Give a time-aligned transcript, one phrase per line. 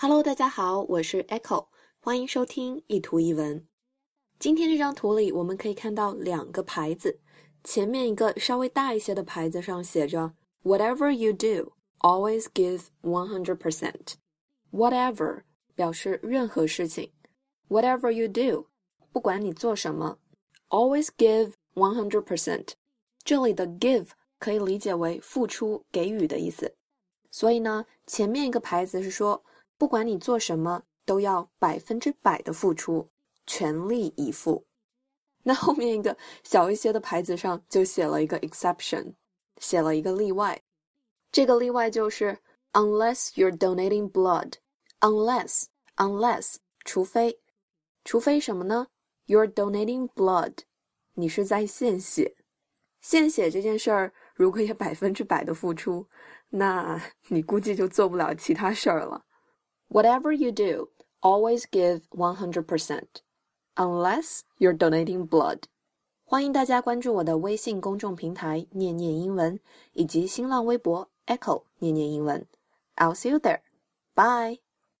[0.00, 1.66] Hello，大家好，我是 Echo，
[1.98, 3.66] 欢迎收听一图一文。
[4.38, 7.18] 今天这张图里，我们可以看到两个牌子，
[7.64, 14.12] 前面一个稍微大一些的牌子上写着 “Whatever you do, always give one hundred percent”。
[14.70, 15.42] Whatever
[15.74, 17.10] 表示任何事情
[17.68, 18.68] ，Whatever you do，
[19.10, 20.20] 不管你做什么
[20.68, 22.74] ，always give one hundred percent。
[23.24, 26.76] 这里的 give 可以理解为付出、给予的意思。
[27.32, 29.42] 所以呢，前面一个牌子是说，
[29.78, 33.08] 不管你做什么，都要百分之百的付出，
[33.46, 34.66] 全力以赴。
[35.44, 39.14] 那后面一个小一些的牌子上就写了一个 exception，
[39.58, 40.60] 写了一个例外。
[41.30, 42.38] 这个例外就是
[42.72, 47.38] unless you're donating blood，unless unless 除非，
[48.04, 48.88] 除非什么呢
[49.26, 50.54] ？You're donating blood，
[51.14, 52.34] 你是在献血。
[53.00, 56.08] 献血这件事儿，如果也百分之百的付出，
[56.48, 59.24] 那你估计就做不了其他事儿了。
[59.89, 60.89] Whatever you do,
[61.21, 63.21] always give one hundred percent,
[63.75, 65.63] unless you're donating blood.
[66.25, 69.59] 欢迎大家关注我的微信公众平台“念念英文”
[69.93, 72.47] 以及新浪微博 “Echo 念念英文”。
[72.95, 73.61] I'll see you there.
[74.15, 74.59] Bye.